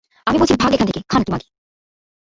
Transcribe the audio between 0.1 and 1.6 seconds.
আমি বলছি ভাগ এখান থেকে, খানকি মাগী!